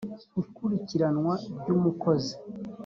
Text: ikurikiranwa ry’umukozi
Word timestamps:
ikurikiranwa 0.41 1.33
ry’umukozi 1.59 2.33